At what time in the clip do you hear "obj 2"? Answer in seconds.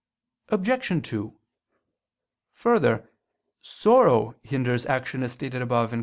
0.49-1.37